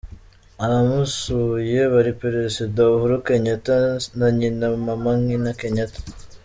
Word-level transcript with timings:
Abamusuye 0.65 1.79
bari 1.93 2.11
Perezida 2.21 2.79
Uhuru 2.95 3.15
Kenyatta 3.25 3.75
na 4.17 4.27
nyina 4.37 4.65
Mama 4.85 5.11
Ngina 5.19 5.51
Kenyatta. 5.61 5.99